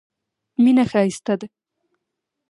[0.63, 1.47] مینه ښایسته ده.